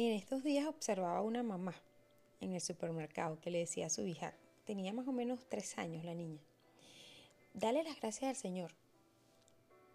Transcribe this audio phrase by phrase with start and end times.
[0.00, 1.74] En estos días observaba a una mamá
[2.40, 4.32] en el supermercado que le decía a su hija,
[4.64, 6.38] tenía más o menos tres años la niña,
[7.52, 8.70] dale las gracias al Señor.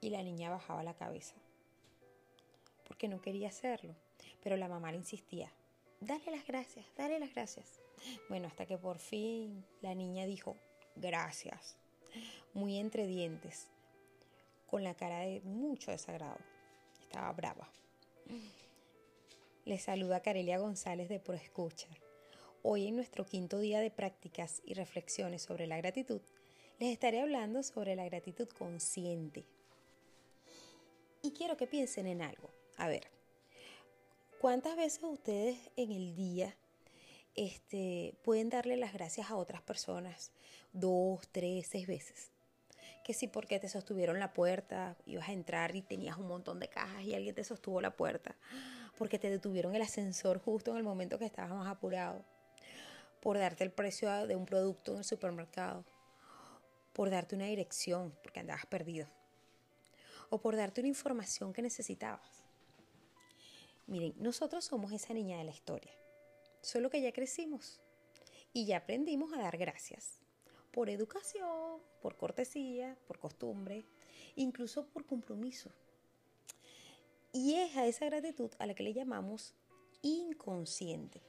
[0.00, 1.34] Y la niña bajaba la cabeza,
[2.86, 3.96] porque no quería hacerlo,
[4.40, 5.52] pero la mamá le insistía,
[5.98, 7.80] dale las gracias, dale las gracias.
[8.28, 10.54] Bueno, hasta que por fin la niña dijo,
[10.94, 11.76] gracias,
[12.54, 13.66] muy entre dientes,
[14.70, 16.38] con la cara de mucho desagrado.
[17.00, 17.68] Estaba brava.
[19.68, 21.88] Les saluda Carelia González de Escucha.
[22.62, 26.22] Hoy en nuestro quinto día de prácticas y reflexiones sobre la gratitud,
[26.78, 29.44] les estaré hablando sobre la gratitud consciente.
[31.20, 32.48] Y quiero que piensen en algo.
[32.78, 33.08] A ver,
[34.40, 36.56] ¿cuántas veces ustedes en el día
[37.34, 40.32] este, pueden darle las gracias a otras personas?
[40.72, 42.30] Dos, tres, seis veces
[43.04, 46.68] que si porque te sostuvieron la puerta, ibas a entrar y tenías un montón de
[46.68, 48.36] cajas y alguien te sostuvo la puerta
[48.98, 52.24] porque te detuvieron el ascensor justo en el momento que estabas más apurado,
[53.20, 55.84] por darte el precio de un producto en el supermercado,
[56.92, 59.06] por darte una dirección porque andabas perdido,
[60.30, 62.44] o por darte una información que necesitabas.
[63.86, 65.92] Miren, nosotros somos esa niña de la historia,
[66.60, 67.80] solo que ya crecimos
[68.52, 70.20] y ya aprendimos a dar gracias
[70.72, 73.86] por educación, por cortesía, por costumbre,
[74.36, 75.70] incluso por compromiso.
[77.32, 79.54] Y es a esa gratitud a la que le llamamos
[80.02, 81.20] inconsciente,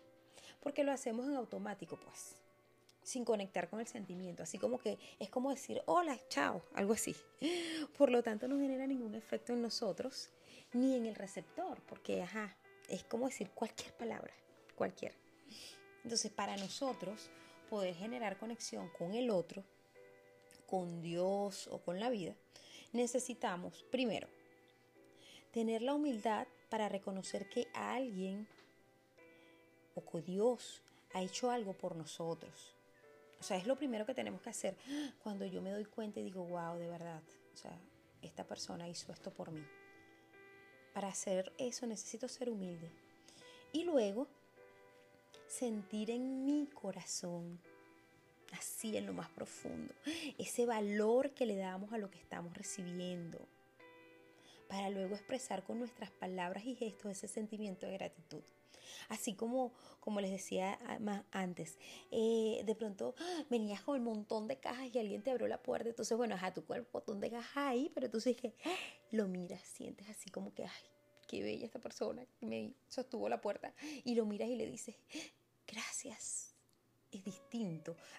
[0.61, 2.35] porque lo hacemos en automático, pues,
[3.03, 7.15] sin conectar con el sentimiento, así como que es como decir hola, chao, algo así.
[7.97, 10.29] Por lo tanto, no genera ningún efecto en nosotros
[10.73, 12.55] ni en el receptor, porque, ajá,
[12.87, 14.33] es como decir cualquier palabra,
[14.75, 15.13] cualquier.
[16.03, 17.29] Entonces, para nosotros,
[17.69, 19.63] poder generar conexión con el otro,
[20.65, 22.35] con Dios o con la vida,
[22.93, 24.27] necesitamos, primero,
[25.51, 28.47] tener la humildad para reconocer que alguien
[29.95, 30.81] o que Dios
[31.13, 32.75] ha hecho algo por nosotros.
[33.39, 34.75] O sea, es lo primero que tenemos que hacer
[35.23, 37.21] cuando yo me doy cuenta y digo, wow, de verdad,
[37.53, 37.77] o sea,
[38.21, 39.65] esta persona hizo esto por mí.
[40.93, 42.91] Para hacer eso necesito ser humilde.
[43.71, 44.27] Y luego
[45.47, 47.59] sentir en mi corazón,
[48.51, 49.93] así en lo más profundo,
[50.37, 53.47] ese valor que le damos a lo que estamos recibiendo
[54.69, 58.43] para luego expresar con nuestras palabras y gestos ese sentimiento de gratitud.
[59.09, 60.79] Así como, como les decía
[61.31, 61.77] antes,
[62.11, 63.15] eh, de pronto
[63.49, 66.53] venías con un montón de cajas y alguien te abrió la puerta, entonces bueno, a
[66.53, 68.53] tu cuerpo montón de cajas ahí, pero entonces que
[69.11, 70.83] lo miras, sientes así como que, ay,
[71.27, 74.95] qué bella esta persona que me sostuvo la puerta, y lo miras y le dices,
[75.67, 76.53] gracias,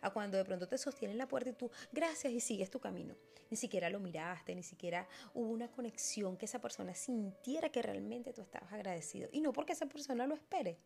[0.02, 3.14] a cuando de pronto te sostienen la puerta y tú, gracias, y sigues tu camino.
[3.50, 8.32] Ni siquiera lo miraste, ni siquiera hubo una conexión que esa persona sintiera que realmente
[8.32, 9.28] tú estabas agradecido.
[9.32, 10.78] Y no porque esa persona lo espere.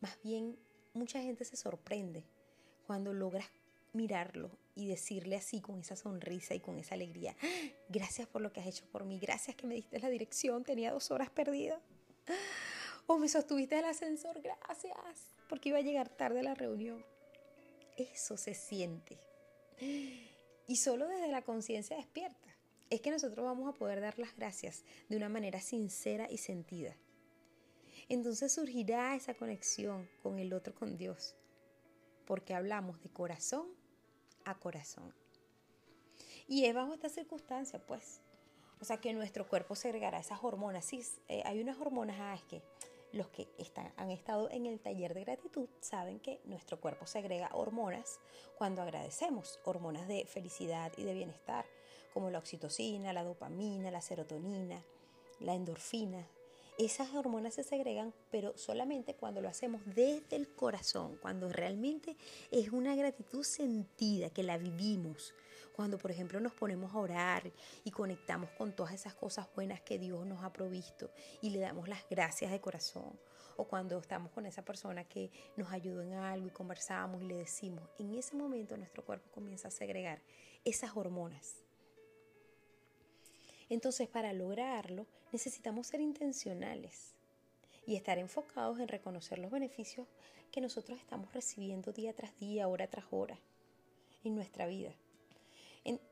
[0.00, 0.56] Más bien,
[0.94, 2.24] mucha gente se sorprende
[2.86, 3.46] cuando logras
[3.92, 7.36] mirarlo y decirle así con esa sonrisa y con esa alegría,
[7.88, 10.92] gracias por lo que has hecho por mí, gracias que me diste la dirección, tenía
[10.92, 11.80] dos horas perdidas.
[13.06, 14.96] O me sostuviste el ascensor, gracias,
[15.48, 17.04] porque iba a llegar tarde a la reunión.
[17.96, 19.18] Eso se siente.
[20.66, 22.48] Y solo desde la conciencia despierta
[22.90, 26.94] es que nosotros vamos a poder dar las gracias de una manera sincera y sentida.
[28.08, 31.34] Entonces surgirá esa conexión con el otro, con Dios,
[32.26, 33.66] porque hablamos de corazón
[34.44, 35.14] a corazón.
[36.46, 38.20] Y es bajo esta circunstancia, pues.
[38.80, 40.84] O sea, que nuestro cuerpo segregará esas hormonas.
[40.84, 42.62] Sí, eh, hay unas hormonas, ah, es que
[43.12, 43.48] los que
[43.96, 48.20] han estado en el taller de gratitud saben que nuestro cuerpo segrega hormonas
[48.56, 51.66] cuando agradecemos, hormonas de felicidad y de bienestar,
[52.12, 54.82] como la oxitocina, la dopamina, la serotonina,
[55.40, 56.26] la endorfina,
[56.78, 62.16] esas hormonas se segregan, pero solamente cuando lo hacemos desde el corazón, cuando realmente
[62.50, 65.34] es una gratitud sentida, que la vivimos.
[65.74, 67.50] Cuando, por ejemplo, nos ponemos a orar
[67.84, 71.10] y conectamos con todas esas cosas buenas que Dios nos ha provisto
[71.40, 73.18] y le damos las gracias de corazón.
[73.56, 77.36] O cuando estamos con esa persona que nos ayudó en algo y conversamos y le
[77.36, 80.20] decimos, en ese momento nuestro cuerpo comienza a segregar
[80.64, 81.62] esas hormonas
[83.72, 87.14] entonces, para lograrlo, necesitamos ser intencionales
[87.86, 90.06] y estar enfocados en reconocer los beneficios
[90.50, 93.38] que nosotros estamos recibiendo día tras día, hora tras hora
[94.24, 94.92] en nuestra vida.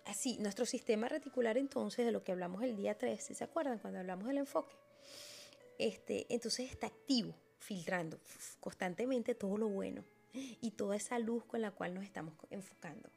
[0.05, 3.79] Así, nuestro sistema reticular entonces, de lo que hablamos el día 3, si se acuerdan
[3.79, 4.75] cuando hablamos del enfoque,
[5.79, 8.19] este, entonces está activo, filtrando
[8.61, 13.09] constantemente todo lo bueno y toda esa luz con la cual nos estamos enfocando.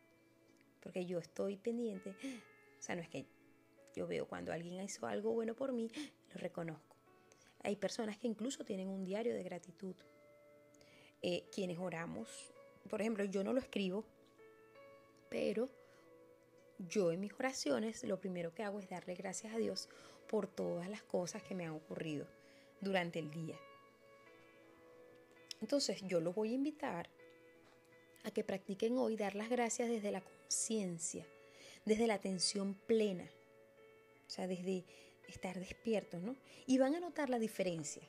[0.81, 3.25] Porque yo estoy pendiente, o sea, no es que
[3.95, 5.89] yo veo cuando alguien hizo algo bueno por mí,
[6.33, 6.95] lo reconozco.
[7.63, 9.95] Hay personas que incluso tienen un diario de gratitud.
[11.21, 12.53] Eh, quienes oramos,
[12.89, 14.03] por ejemplo, yo no lo escribo,
[15.29, 15.69] pero
[16.89, 19.89] yo en mis oraciones lo primero que hago es darle gracias a Dios
[20.27, 22.27] por todas las cosas que me han ocurrido
[22.81, 23.57] durante el día.
[25.61, 27.09] Entonces yo lo voy a invitar
[28.23, 31.25] a que practiquen hoy dar las gracias desde la conciencia,
[31.85, 33.29] desde la atención plena,
[34.27, 34.85] o sea, desde
[35.27, 36.35] estar despiertos, ¿no?
[36.65, 38.03] Y van a notar la diferencia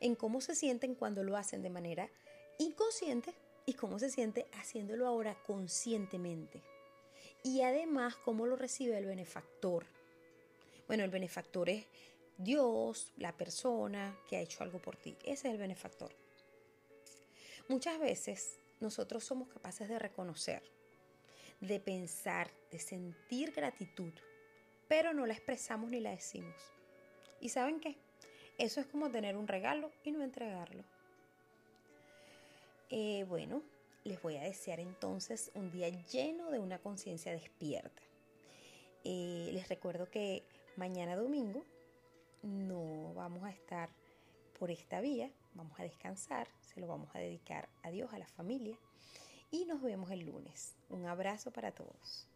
[0.00, 2.10] en cómo se sienten cuando lo hacen de manera
[2.58, 3.34] inconsciente
[3.66, 6.62] y cómo se siente haciéndolo ahora conscientemente.
[7.42, 9.86] Y además cómo lo recibe el benefactor.
[10.86, 11.86] Bueno, el benefactor es
[12.36, 15.16] Dios, la persona que ha hecho algo por ti.
[15.24, 16.10] Ese es el benefactor.
[17.68, 20.62] Muchas veces nosotros somos capaces de reconocer,
[21.60, 24.12] de pensar, de sentir gratitud,
[24.88, 26.56] pero no la expresamos ni la decimos.
[27.40, 27.96] ¿Y saben qué?
[28.58, 30.82] Eso es como tener un regalo y no entregarlo.
[32.90, 33.62] Eh, bueno,
[34.04, 38.02] les voy a desear entonces un día lleno de una conciencia despierta.
[39.04, 40.44] Eh, les recuerdo que
[40.76, 41.64] mañana domingo
[42.42, 43.90] no vamos a estar
[44.58, 48.26] por esta vía, vamos a descansar, se lo vamos a dedicar a Dios, a la
[48.26, 48.78] familia
[49.50, 50.74] y nos vemos el lunes.
[50.88, 52.28] Un abrazo para todos.